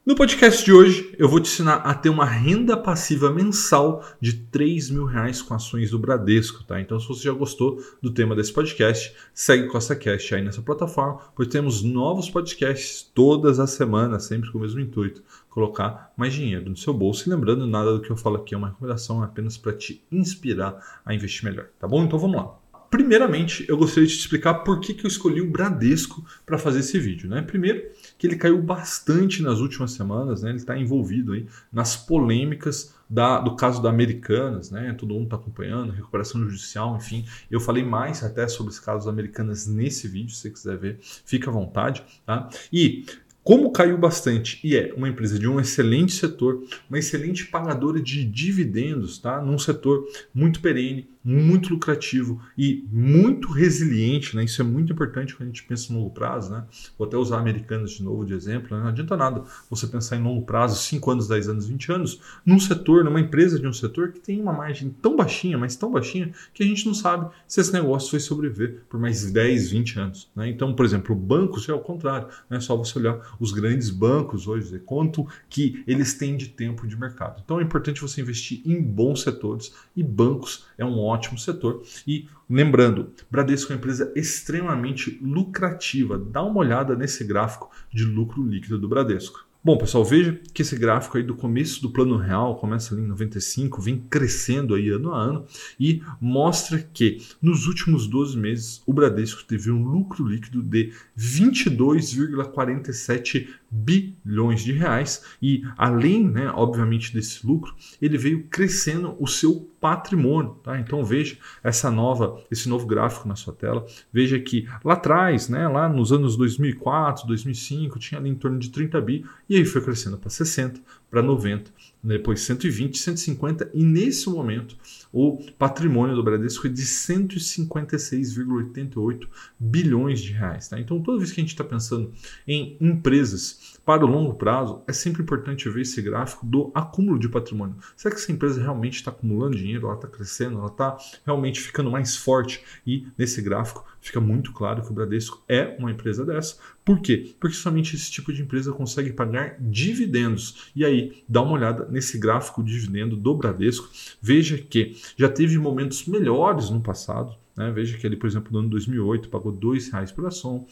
No 0.04 0.16
podcast 0.16 0.66
de 0.66 0.74
hoje, 0.74 1.14
eu 1.18 1.30
vou 1.30 1.40
te 1.40 1.48
ensinar 1.48 1.76
a 1.76 1.94
ter 1.94 2.10
uma 2.10 2.26
renda 2.26 2.76
passiva 2.76 3.32
mensal 3.32 4.04
de 4.20 4.34
3 4.34 4.90
mil 4.90 5.06
reais 5.06 5.44
com 5.44 5.54
ações 5.54 5.92
do 5.92 6.00
Bradesco, 6.00 6.64
tá? 6.64 6.82
Então, 6.82 7.00
se 7.00 7.08
você 7.08 7.26
já 7.26 7.32
gostou 7.32 7.80
do 8.02 8.12
tema 8.12 8.36
desse 8.36 8.52
podcast, 8.52 9.16
segue 9.32 9.68
o 9.68 9.72
CostaCast 9.72 10.34
aí 10.34 10.42
nessa 10.42 10.64
plataforma, 10.64 11.20
pois 11.36 11.48
temos 11.48 11.84
novos 11.84 12.32
podcasts 12.32 13.04
todas 13.14 13.60
as 13.60 13.70
semanas, 13.70 14.26
sempre 14.26 14.52
com 14.52 14.58
o 14.58 14.62
mesmo 14.62 14.80
intuito, 14.80 15.22
colocar 15.52 16.12
mais 16.18 16.34
dinheiro 16.34 16.68
no 16.70 16.76
seu 16.76 16.94
bolso. 16.94 17.28
E 17.28 17.30
lembrando, 17.30 17.68
nada 17.68 17.94
do 17.94 18.02
que 18.02 18.10
eu 18.10 18.18
falo 18.18 18.38
aqui 18.38 18.56
é 18.56 18.58
uma 18.58 18.70
recomendação, 18.70 19.22
é 19.22 19.26
apenas 19.26 19.58
para 19.58 19.74
te 19.74 20.04
inspirar 20.12 21.02
a 21.06 21.14
investir 21.14 21.44
melhor, 21.44 21.68
tá 21.78 21.88
bom? 21.88 22.04
Então, 22.04 22.18
vamos 22.18 22.38
lá. 22.38 22.58
Primeiramente, 22.90 23.66
eu 23.70 23.78
gostaria 23.78 24.06
de 24.06 24.14
te 24.14 24.20
explicar 24.20 24.54
por 24.66 24.82
que, 24.82 24.94
que 24.94 25.06
eu 25.06 25.08
escolhi 25.08 25.40
o 25.40 25.50
Bradesco 25.50 26.26
para 26.46 26.58
fazer 26.58 26.80
esse 26.80 27.00
vídeo. 27.00 27.30
Né? 27.30 27.42
Primeiro, 27.42 27.82
que 28.18 28.28
ele 28.28 28.36
caiu 28.36 28.62
bastante 28.62 29.42
nas 29.42 29.60
últimas 29.60 29.94
semanas, 29.94 30.42
né? 30.42 30.50
ele 30.50 30.58
está 30.58 30.78
envolvido 30.78 31.32
aí 31.32 31.48
nas 31.72 31.96
polêmicas 31.96 32.94
da, 33.10 33.40
do 33.40 33.56
caso 33.56 33.82
da 33.82 33.90
Americanas, 33.90 34.72
né? 34.72 34.94
todo 34.94 35.14
mundo 35.14 35.24
está 35.24 35.38
acompanhando, 35.38 35.94
recuperação 35.94 36.42
judicial, 36.42 36.98
enfim. 36.98 37.26
Eu 37.50 37.62
falei 37.62 37.84
mais 37.84 38.24
até 38.26 38.46
sobre 38.50 38.74
os 38.74 38.80
casos 38.80 39.08
Americanas 39.08 39.68
nesse 39.68 40.10
vídeo, 40.10 40.36
se 40.36 40.42
você 40.42 40.50
quiser 40.50 40.78
ver, 40.78 41.00
fica 41.02 41.50
à 41.50 41.54
vontade. 41.54 42.04
Tá? 42.26 42.50
E 42.74 43.06
como 43.44 43.72
caiu 43.72 43.98
bastante 43.98 44.60
e 44.64 44.76
é 44.76 44.94
uma 44.96 45.10
empresa 45.10 45.38
de 45.38 45.48
um 45.48 45.60
excelente 45.60 46.14
setor, 46.14 46.64
uma 46.90 47.00
excelente 47.00 47.46
pagadora 47.46 48.00
de 48.00 48.24
dividendos, 48.24 49.18
tá? 49.18 49.42
Num 49.42 49.58
setor 49.58 50.06
muito 50.34 50.62
perene, 50.62 51.10
muito 51.24 51.74
lucrativo 51.74 52.42
e 52.58 52.86
muito 52.92 53.52
resiliente, 53.52 54.36
né? 54.36 54.44
Isso 54.44 54.62
é 54.62 54.66
muito 54.66 54.92
importante 54.92 55.36
quando 55.36 55.50
a 55.50 55.52
gente 55.52 55.64
pensa 55.64 55.94
no 55.94 56.00
longo 56.00 56.12
prazo, 56.12 56.52
né? 56.52 56.64
Vou 56.98 57.08
até 57.08 57.18
usar 57.18 57.40
americanos 57.40 57.92
de 57.92 58.04
novo 58.04 58.26
de 58.26 58.34
exemplo, 58.34 58.76
né? 58.76 58.84
não 58.84 58.90
adianta 58.90 59.16
nada 59.16 59.44
você 59.70 59.88
pensar 59.88 60.18
em 60.18 60.24
longo 60.24 60.46
prazo, 60.46 60.82
5 60.82 61.12
anos, 61.12 61.28
10 61.28 61.50
anos, 61.50 61.68
20 61.68 61.92
anos, 61.92 62.22
num 62.46 62.60
setor, 62.60 63.04
numa 63.04 63.20
empresa 63.20 63.60
de 63.60 63.68
um 63.68 63.74
setor 63.74 64.12
que 64.12 64.20
tem 64.20 64.42
uma 64.42 64.54
margem 64.54 64.90
tão 65.02 65.16
baixinha, 65.16 65.58
mas 65.58 65.76
tão 65.76 65.92
baixinha, 65.92 66.32
que 66.54 66.64
a 66.64 66.66
gente 66.66 66.86
não 66.86 66.94
sabe 66.94 67.30
se 67.48 67.62
esse 67.62 67.74
negócio 67.74 68.12
vai 68.12 68.20
sobreviver 68.20 68.84
por 68.90 69.00
mais 69.00 69.32
10, 69.32 69.72
20 69.72 70.00
anos, 70.00 70.30
né? 70.36 70.50
Então, 70.50 70.74
por 70.74 70.86
exemplo, 70.86 71.16
bancos 71.16 71.68
é 71.70 71.74
o 71.74 71.80
contrário, 71.80 72.28
né? 72.50 72.58
É 72.58 72.60
só 72.60 72.76
você 72.76 72.98
olhar 72.98 73.20
os 73.40 73.52
grandes 73.52 73.90
bancos 73.90 74.48
hoje, 74.48 74.80
quanto 74.80 75.28
que 75.50 75.84
eles 75.88 76.14
têm 76.14 76.36
de 76.38 76.48
tempo 76.50 76.88
de 76.88 76.98
mercado. 76.98 77.42
Então 77.44 77.60
é 77.60 77.64
importante 77.64 78.02
você 78.02 78.22
investir 78.22 78.62
em 78.66 78.82
bons 78.82 79.22
setores 79.22 79.74
e 79.96 80.04
bancos 80.04 80.66
é 80.78 80.86
um 80.86 81.00
ótimo 81.00 81.11
setor. 81.38 81.84
E 82.08 82.28
lembrando, 82.50 83.12
Bradesco 83.30 83.72
é 83.72 83.76
uma 83.76 83.80
empresa 83.80 84.12
extremamente 84.16 85.20
lucrativa. 85.22 86.18
Dá 86.18 86.44
uma 86.44 86.60
olhada 86.60 86.96
nesse 86.96 87.24
gráfico 87.24 87.70
de 87.92 88.04
lucro 88.04 88.44
líquido 88.44 88.78
do 88.78 88.88
Bradesco. 88.88 89.52
Bom, 89.64 89.78
pessoal, 89.78 90.04
veja 90.04 90.42
que 90.56 90.64
esse 90.64 90.76
gráfico 90.76 91.18
aí 91.18 91.24
do 91.24 91.36
começo 91.36 91.84
do 91.84 91.92
plano 91.92 92.18
real, 92.18 92.56
começa 92.56 92.96
ali 92.96 93.04
em 93.04 93.08
95, 93.08 93.80
vem 93.80 94.04
crescendo 94.10 94.74
aí 94.74 94.90
ano 94.90 95.14
a 95.14 95.22
ano 95.22 95.46
e 95.80 96.02
mostra 96.20 96.80
que 96.80 97.22
nos 97.40 97.68
últimos 97.68 98.08
12 98.08 98.36
meses 98.36 98.82
o 98.88 98.94
Bradesco 98.94 99.44
teve 99.44 99.70
um 99.70 99.84
lucro 99.84 100.26
líquido 100.26 100.64
de 100.64 100.92
22,47 101.16 103.50
bilhões 103.70 104.64
de 104.64 104.72
reais 104.72 105.26
e 105.40 105.64
além, 105.78 106.28
né, 106.28 106.52
obviamente 106.56 107.14
desse 107.14 107.46
lucro, 107.46 107.76
ele 108.02 108.18
veio 108.18 108.48
crescendo 108.48 109.16
o 109.20 109.28
seu 109.28 109.70
patrimônio, 109.82 110.52
tá? 110.64 110.80
Então 110.80 111.04
veja 111.04 111.36
essa 111.64 111.90
nova, 111.90 112.40
esse 112.52 112.70
novo 112.70 112.86
gráfico 112.86 113.28
na 113.28 113.36
sua 113.36 113.52
tela. 113.52 113.84
Veja 114.14 114.40
que 114.40 114.70
lá 114.86 114.94
atrás, 114.94 115.50
né, 115.50 115.68
lá 115.68 115.90
nos 115.90 116.14
anos 116.14 116.38
2004, 116.38 117.26
2005, 117.26 117.98
tinha 117.98 118.22
ali 118.22 118.30
em 118.30 118.36
torno 118.36 118.60
de 118.60 118.70
30 118.70 119.02
bi 119.02 119.26
e 119.50 119.56
aí 119.58 119.66
foi 119.66 119.82
crescendo 119.82 120.20
para 120.20 120.30
60, 120.30 120.80
para 121.12 121.22
90, 121.22 121.72
depois 122.02 122.42
120, 122.42 122.98
150 122.98 123.70
e 123.74 123.84
nesse 123.84 124.30
momento 124.30 124.78
o 125.12 125.44
patrimônio 125.60 126.16
do 126.16 126.24
Bradesco 126.24 126.66
é 126.66 126.70
de 126.70 126.84
156,88 126.84 129.28
bilhões 129.60 130.22
de 130.22 130.32
reais. 130.32 130.70
Tá? 130.70 130.80
Então 130.80 131.02
toda 131.02 131.18
vez 131.18 131.34
que 131.34 131.42
a 131.42 131.44
gente 131.44 131.52
está 131.52 131.66
pensando 131.66 132.14
em 132.48 132.78
empresas 132.80 133.78
para 133.86 134.06
o 134.06 134.08
longo 134.08 134.36
prazo, 134.36 134.82
é 134.88 134.94
sempre 134.94 135.22
importante 135.22 135.68
ver 135.70 135.82
esse 135.82 136.02
gráfico 136.02 136.46
do 136.46 136.72
acúmulo 136.74 137.20
de 137.20 137.28
patrimônio. 137.28 137.76
Será 137.96 138.16
que 138.16 138.22
essa 138.22 138.32
empresa 138.32 138.62
realmente 138.62 138.96
está 138.96 139.12
acumulando 139.12 139.58
dinheiro, 139.58 139.88
ela 139.88 139.96
está 139.96 140.08
crescendo, 140.08 140.60
ela 140.60 140.68
está 140.68 140.96
realmente 141.26 141.60
ficando 141.60 141.92
mais 141.92 142.16
forte? 142.16 142.64
E 142.88 143.06
nesse 143.18 143.42
gráfico 143.42 143.86
fica 144.00 144.22
muito 144.22 144.54
claro 144.54 144.82
que 144.82 144.92
o 144.92 144.94
Bradesco 144.94 145.44
é 145.48 145.76
uma 145.78 145.92
empresa 145.92 146.26
dessa. 146.26 146.56
Por 146.86 147.02
quê? 147.02 147.36
Porque 147.40 147.56
somente 147.56 147.96
esse 147.96 148.12
tipo 148.12 148.34
de 148.34 148.42
empresa 148.42 148.72
consegue 148.72 149.14
pagar 149.14 149.56
dividendos. 149.60 150.72
E 150.76 150.84
aí, 150.84 151.01
dá 151.28 151.42
uma 151.42 151.54
olhada 151.54 151.88
nesse 151.90 152.18
gráfico 152.18 152.64
de 152.64 152.72
dividendo 152.72 153.16
do 153.16 153.36
Bradesco. 153.36 153.90
Veja 154.22 154.58
que 154.58 154.96
já 155.18 155.30
teve 155.30 155.58
momentos 155.58 156.06
melhores 156.06 156.70
no 156.70 156.82
passado. 156.82 157.36
Né? 157.56 157.72
Veja 157.72 157.98
que 157.98 158.06
ele, 158.06 158.16
por 158.16 158.28
exemplo, 158.28 158.52
no 158.52 158.60
ano 158.60 158.70
2008 158.70 159.30
pagou 159.30 159.52
R$ 159.52 159.80
reais 159.92 160.12
por 160.12 160.26
ação. 160.26 160.66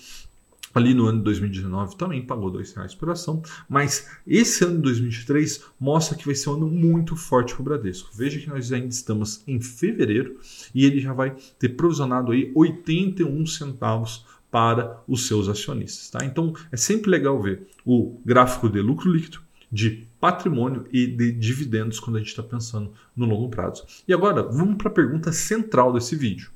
Ali 0.74 0.94
no 0.94 1.08
ano 1.08 1.18
de 1.18 1.24
2019 1.24 1.98
também 1.98 2.22
pagou 2.22 2.52
R$ 2.52 2.64
reais 2.76 2.94
por 2.94 3.10
ação, 3.10 3.42
mas 3.68 4.08
esse 4.26 4.64
ano 4.64 4.76
de 4.76 4.84
2023 4.84 5.66
mostra 5.80 6.16
que 6.16 6.26
vai 6.26 6.36
ser 6.36 6.52
um 6.52 6.54
ano 6.54 6.68
muito 6.68 7.16
forte 7.16 7.54
para 7.54 7.62
o 7.62 7.66
Bradesco. 7.66 8.10
Veja 8.14 8.40
que 8.40 8.48
nós 8.48 8.72
ainda 8.72 8.90
estamos 8.90 9.42
em 9.48 9.60
fevereiro 9.60 10.38
e 10.74 10.86
ele 10.86 11.00
já 11.00 11.12
vai 11.12 11.36
ter 11.58 11.70
provisionado 11.70 12.32
aí 12.32 12.52
81 12.54 13.46
centavos 13.48 14.26
para 14.52 15.02
os 15.08 15.28
seus 15.28 15.48
acionistas. 15.48 16.10
Tá? 16.10 16.24
Então 16.24 16.54
é 16.72 16.78
sempre 16.78 17.10
legal 17.10 17.42
ver 17.42 17.68
o 17.86 18.20
gráfico 18.26 18.70
de 18.70 18.80
lucro 18.80 19.12
líquido, 19.12 19.42
de 19.72 20.08
patrimônio 20.20 20.86
e 20.92 21.08
de 21.08 21.32
dividendos 21.32 22.00
quando 22.00 22.18
a 22.18 22.20
gente 22.20 22.30
está 22.30 22.44
pensando 22.44 22.92
no 23.16 23.26
longo 23.26 23.50
prazo. 23.50 23.86
E 24.08 24.14
agora 24.14 24.44
vamos 24.44 24.78
para 24.78 24.90
a 24.90 24.94
pergunta 24.94 25.32
central 25.32 25.94
desse 25.94 26.16
vídeo: 26.16 26.52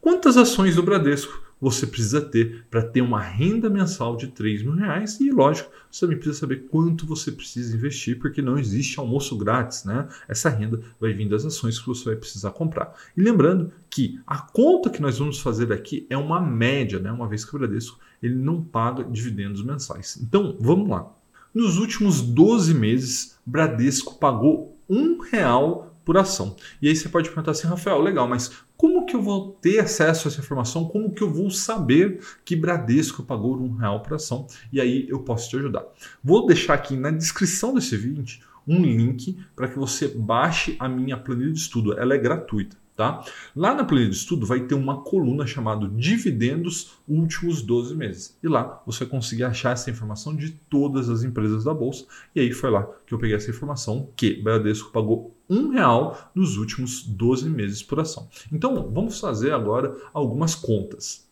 quantas 0.00 0.36
ações 0.36 0.76
do 0.76 0.82
Bradesco 0.82 1.48
você 1.60 1.86
precisa 1.86 2.20
ter 2.20 2.64
para 2.70 2.82
ter 2.82 3.00
uma 3.00 3.20
renda 3.20 3.68
mensal 3.68 4.16
de 4.16 4.28
3 4.28 4.62
mil 4.62 4.74
reais. 4.74 5.18
E 5.20 5.30
lógico, 5.30 5.70
você 5.90 6.00
também 6.00 6.16
precisa 6.16 6.38
saber 6.38 6.68
quanto 6.68 7.06
você 7.06 7.32
precisa 7.32 7.76
investir, 7.76 8.18
porque 8.18 8.40
não 8.40 8.58
existe 8.58 8.98
almoço 8.98 9.36
grátis, 9.36 9.84
né? 9.84 10.08
Essa 10.28 10.48
renda 10.48 10.80
vai 11.00 11.12
vir 11.12 11.28
das 11.28 11.44
ações 11.44 11.78
que 11.78 11.86
você 11.86 12.04
vai 12.04 12.16
precisar 12.16 12.52
comprar. 12.52 12.94
E 13.16 13.20
lembrando 13.20 13.72
que 13.90 14.20
a 14.26 14.38
conta 14.38 14.90
que 14.90 15.02
nós 15.02 15.18
vamos 15.18 15.40
fazer 15.40 15.72
aqui 15.72 16.06
é 16.08 16.16
uma 16.16 16.40
média, 16.40 16.98
né? 16.98 17.10
Uma 17.10 17.28
vez 17.28 17.44
que 17.44 17.54
o 17.54 17.58
Bradesco 17.58 17.98
ele 18.22 18.34
não 18.34 18.62
paga 18.62 19.04
dividendos 19.04 19.64
mensais. 19.64 20.18
Então, 20.20 20.56
vamos 20.60 20.88
lá. 20.88 21.12
Nos 21.58 21.76
últimos 21.76 22.20
12 22.20 22.72
meses, 22.72 23.36
Bradesco 23.44 24.14
pagou 24.14 24.78
um 24.88 25.18
real 25.18 25.92
por 26.04 26.16
ação. 26.16 26.54
E 26.80 26.86
aí 26.86 26.94
você 26.94 27.08
pode 27.08 27.30
perguntar 27.30 27.50
assim, 27.50 27.66
Rafael, 27.66 28.00
legal, 28.00 28.28
mas 28.28 28.52
como 28.76 29.04
que 29.04 29.16
eu 29.16 29.20
vou 29.20 29.58
ter 29.60 29.80
acesso 29.80 30.28
a 30.28 30.30
essa 30.30 30.40
informação? 30.40 30.84
Como 30.84 31.12
que 31.12 31.20
eu 31.20 31.28
vou 31.28 31.50
saber 31.50 32.20
que 32.44 32.54
Bradesco 32.54 33.24
pagou 33.24 33.60
um 33.60 33.74
real 33.74 34.04
por 34.04 34.14
ação? 34.14 34.46
E 34.72 34.80
aí 34.80 35.08
eu 35.08 35.18
posso 35.18 35.50
te 35.50 35.56
ajudar. 35.56 35.84
Vou 36.22 36.46
deixar 36.46 36.74
aqui 36.74 36.96
na 36.96 37.10
descrição 37.10 37.74
desse 37.74 37.96
vídeo 37.96 38.24
um 38.64 38.80
link 38.80 39.36
para 39.56 39.66
que 39.66 39.76
você 39.76 40.06
baixe 40.06 40.76
a 40.78 40.88
minha 40.88 41.16
planilha 41.16 41.50
de 41.50 41.58
estudo. 41.58 41.98
Ela 41.98 42.14
é 42.14 42.18
gratuita. 42.18 42.76
Tá? 42.98 43.24
Lá 43.54 43.76
na 43.76 43.84
planilha 43.84 44.10
de 44.10 44.16
estudo 44.16 44.44
vai 44.44 44.58
ter 44.58 44.74
uma 44.74 45.02
coluna 45.02 45.46
chamada 45.46 45.86
Dividendos 45.86 46.94
Últimos 47.06 47.62
12 47.62 47.94
Meses. 47.94 48.36
E 48.42 48.48
lá 48.48 48.82
você 48.84 49.04
vai 49.04 49.10
conseguir 49.12 49.44
achar 49.44 49.70
essa 49.70 49.88
informação 49.88 50.34
de 50.34 50.50
todas 50.68 51.08
as 51.08 51.22
empresas 51.22 51.62
da 51.62 51.72
Bolsa. 51.72 52.06
E 52.34 52.40
aí 52.40 52.52
foi 52.52 52.70
lá 52.70 52.90
que 53.06 53.14
eu 53.14 53.18
peguei 53.20 53.36
essa 53.36 53.52
informação 53.52 54.08
que 54.16 54.42
Bradesco 54.42 54.90
pagou 54.90 55.32
um 55.48 55.68
real 55.68 56.28
nos 56.34 56.56
últimos 56.56 57.04
12 57.04 57.48
meses 57.48 57.84
por 57.84 58.00
ação. 58.00 58.28
Então 58.52 58.90
vamos 58.92 59.20
fazer 59.20 59.52
agora 59.52 59.96
algumas 60.12 60.56
contas. 60.56 61.27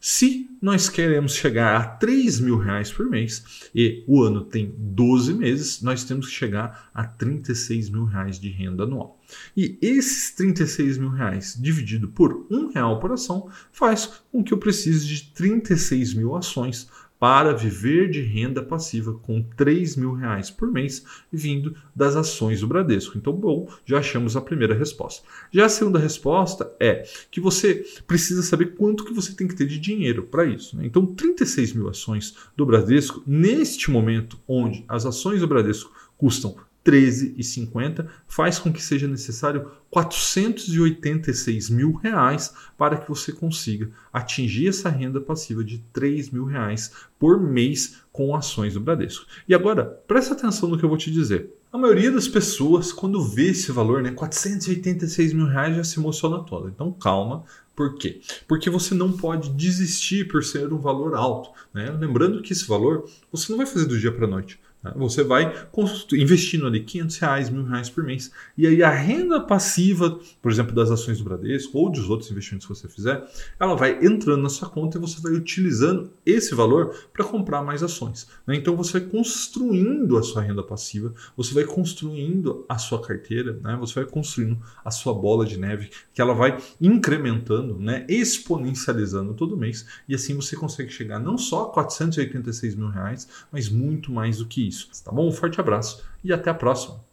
Se 0.00 0.48
nós 0.62 0.88
queremos 0.88 1.34
chegar 1.34 1.76
a 1.76 1.84
3 1.84 2.40
mil 2.40 2.56
reais 2.56 2.90
por 2.90 3.04
mês 3.04 3.68
e 3.74 4.02
o 4.06 4.22
ano 4.22 4.42
tem 4.42 4.74
12 4.78 5.34
meses, 5.34 5.82
nós 5.82 6.04
temos 6.04 6.26
que 6.26 6.32
chegar 6.32 6.90
a 6.94 7.04
36 7.04 7.90
mil 7.90 8.04
reais 8.04 8.40
de 8.40 8.48
renda 8.48 8.84
anual. 8.84 9.20
E 9.54 9.78
esses 9.82 10.30
36 10.30 10.96
mil 10.96 11.10
reais 11.10 11.54
dividido 11.60 12.08
por 12.08 12.46
um 12.50 12.72
real 12.72 12.98
por 12.98 13.12
ação 13.12 13.50
faz 13.70 14.22
com 14.32 14.42
que 14.42 14.54
eu 14.54 14.58
precise 14.58 15.06
de 15.06 15.22
36 15.34 16.14
mil 16.14 16.34
ações 16.34 16.88
para 17.20 17.52
viver 17.52 18.08
de 18.08 18.22
renda 18.22 18.62
passiva 18.62 19.12
com 19.12 19.42
3 19.42 19.94
mil 19.96 20.14
reais 20.14 20.50
por 20.50 20.72
mês 20.72 21.04
vindo 21.30 21.76
das 21.94 22.16
ações 22.16 22.62
do 22.62 22.66
Bradesco. 22.66 23.18
Então, 23.18 23.34
bom, 23.34 23.68
já 23.84 23.98
achamos 23.98 24.36
a 24.36 24.40
primeira 24.40 24.74
resposta. 24.74 25.22
Já 25.52 25.66
a 25.66 25.68
segunda 25.68 25.98
resposta 25.98 26.74
é 26.80 27.04
que 27.30 27.38
você 27.38 27.84
precisa 28.06 28.42
saber 28.42 28.74
quanto 28.74 29.04
que 29.04 29.12
você 29.12 29.34
tem 29.34 29.46
que 29.46 29.54
ter 29.54 29.66
de 29.66 29.78
dinheiro 29.78 30.22
para 30.22 30.46
isso. 30.46 30.78
Né? 30.78 30.86
Então, 30.86 31.04
36 31.04 31.74
mil 31.74 31.90
ações 31.90 32.34
do 32.56 32.64
Bradesco, 32.64 33.22
neste 33.26 33.90
momento 33.90 34.40
onde 34.48 34.82
as 34.88 35.04
ações 35.04 35.40
do 35.40 35.46
Bradesco 35.46 35.92
custam 36.16 36.56
13,50 36.84 38.06
faz 38.26 38.58
com 38.58 38.72
que 38.72 38.82
seja 38.82 39.06
necessário 39.06 39.70
486 39.90 41.70
mil 41.70 41.92
reais 41.94 42.54
para 42.78 42.96
que 42.96 43.08
você 43.08 43.32
consiga 43.32 43.90
atingir 44.12 44.68
essa 44.68 44.88
renda 44.88 45.20
passiva 45.20 45.62
de 45.62 45.78
3 45.92 46.30
mil 46.30 46.44
reais 46.44 46.92
por 47.18 47.40
mês 47.40 47.98
com 48.12 48.34
ações 48.34 48.74
do 48.74 48.80
Bradesco. 48.80 49.26
E 49.48 49.54
agora, 49.54 49.84
presta 49.84 50.34
atenção 50.34 50.68
no 50.68 50.78
que 50.78 50.84
eu 50.84 50.88
vou 50.88 50.98
te 50.98 51.10
dizer. 51.10 51.50
A 51.72 51.78
maioria 51.78 52.10
das 52.10 52.26
pessoas, 52.26 52.92
quando 52.92 53.22
vê 53.22 53.50
esse 53.50 53.70
valor, 53.70 54.02
né, 54.02 54.10
486 54.10 55.32
mil 55.32 55.46
reais, 55.46 55.76
já 55.76 55.84
se 55.84 56.00
emociona 56.00 56.42
toda. 56.42 56.68
Então 56.68 56.92
calma, 56.92 57.44
por 57.76 57.94
quê? 57.94 58.20
Porque 58.48 58.68
você 58.68 58.92
não 58.92 59.12
pode 59.12 59.50
desistir 59.50 60.26
por 60.26 60.42
ser 60.42 60.72
um 60.72 60.78
valor 60.78 61.14
alto. 61.14 61.50
Né? 61.72 61.90
Lembrando 61.92 62.42
que 62.42 62.52
esse 62.52 62.66
valor 62.66 63.08
você 63.30 63.52
não 63.52 63.56
vai 63.56 63.66
fazer 63.66 63.86
do 63.86 63.98
dia 63.98 64.10
para 64.10 64.26
a 64.26 64.30
noite. 64.30 64.58
Né? 64.82 64.92
Você 64.96 65.22
vai 65.22 65.54
investindo 66.12 66.66
ali 66.66 66.80
500 66.80 67.18
reais, 67.18 67.50
mil 67.50 67.64
reais 67.64 67.90
por 67.90 68.04
mês. 68.04 68.30
E 68.56 68.66
aí 68.66 68.82
a 68.82 68.90
renda 68.90 69.40
passiva, 69.40 70.18
por 70.40 70.50
exemplo, 70.50 70.74
das 70.74 70.90
ações 70.90 71.18
do 71.18 71.24
Bradesco 71.24 71.78
ou 71.78 71.90
dos 71.90 72.08
outros 72.08 72.30
investimentos 72.30 72.66
que 72.66 72.74
você 72.74 72.88
fizer, 72.88 73.22
ela 73.58 73.74
vai 73.74 73.98
entrando 74.04 74.42
na 74.42 74.48
sua 74.48 74.68
conta 74.68 74.98
e 74.98 75.00
você 75.00 75.20
vai 75.20 75.32
utilizando 75.32 76.10
esse 76.24 76.54
valor 76.54 76.94
para 77.12 77.24
comprar 77.24 77.62
mais 77.62 77.82
ações. 77.82 78.28
Né? 78.46 78.56
Então 78.56 78.76
você 78.76 78.98
vai 78.98 79.08
construindo 79.08 80.16
a 80.16 80.22
sua 80.22 80.42
renda 80.42 80.62
passiva, 80.62 81.12
você 81.36 81.52
vai 81.52 81.64
construindo 81.64 82.64
a 82.68 82.78
sua 82.78 83.00
carteira, 83.00 83.58
né? 83.62 83.76
você 83.78 83.94
vai 83.94 84.04
construindo 84.04 84.58
a 84.84 84.90
sua 84.90 85.14
bola 85.14 85.44
de 85.44 85.58
neve, 85.58 85.90
que 86.12 86.20
ela 86.20 86.34
vai 86.34 86.58
incrementando, 86.80 87.78
né? 87.78 88.06
exponencializando 88.08 89.34
todo 89.34 89.56
mês. 89.56 89.86
E 90.08 90.14
assim 90.14 90.34
você 90.34 90.56
consegue 90.56 90.90
chegar 90.90 91.18
não 91.18 91.36
só 91.36 91.64
a 91.64 91.72
486 91.72 92.74
mil 92.74 92.88
reais, 92.88 93.28
mas 93.52 93.68
muito 93.68 94.10
mais 94.10 94.38
do 94.38 94.46
que 94.46 94.69
isso. 94.70 95.04
Tá 95.04 95.12
bom? 95.12 95.28
Um 95.28 95.32
forte 95.32 95.60
abraço 95.60 96.04
e 96.24 96.32
até 96.32 96.50
a 96.50 96.54
próxima. 96.54 97.04